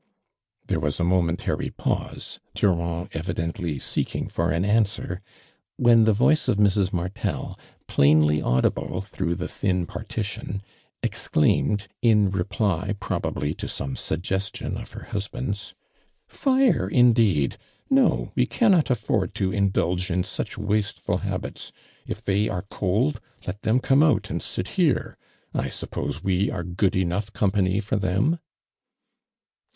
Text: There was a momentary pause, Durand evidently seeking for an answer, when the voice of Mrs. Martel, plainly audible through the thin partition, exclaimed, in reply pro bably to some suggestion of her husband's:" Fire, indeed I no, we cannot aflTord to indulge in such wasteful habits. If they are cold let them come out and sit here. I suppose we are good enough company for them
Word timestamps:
There 0.65 0.79
was 0.79 0.99
a 0.99 1.03
momentary 1.03 1.69
pause, 1.69 2.39
Durand 2.55 3.09
evidently 3.11 3.77
seeking 3.77 4.27
for 4.29 4.49
an 4.49 4.65
answer, 4.65 5.21
when 5.77 6.05
the 6.05 6.11
voice 6.11 6.47
of 6.47 6.57
Mrs. 6.57 6.91
Martel, 6.91 7.55
plainly 7.85 8.41
audible 8.41 9.03
through 9.03 9.35
the 9.35 9.47
thin 9.47 9.85
partition, 9.85 10.63
exclaimed, 11.03 11.87
in 12.01 12.31
reply 12.31 12.95
pro 12.99 13.19
bably 13.19 13.55
to 13.57 13.67
some 13.67 13.95
suggestion 13.95 14.75
of 14.75 14.93
her 14.93 15.03
husband's:" 15.03 15.75
Fire, 16.27 16.87
indeed 16.87 17.53
I 17.53 17.57
no, 17.93 18.31
we 18.33 18.47
cannot 18.47 18.85
aflTord 18.85 19.35
to 19.35 19.51
indulge 19.51 20.09
in 20.09 20.23
such 20.23 20.57
wasteful 20.57 21.17
habits. 21.17 21.71
If 22.07 22.23
they 22.25 22.49
are 22.49 22.65
cold 22.71 23.21
let 23.45 23.61
them 23.61 23.79
come 23.79 24.01
out 24.01 24.31
and 24.31 24.41
sit 24.41 24.69
here. 24.69 25.15
I 25.53 25.69
suppose 25.69 26.23
we 26.23 26.49
are 26.49 26.63
good 26.63 26.95
enough 26.95 27.31
company 27.31 27.79
for 27.79 27.97
them 27.97 28.39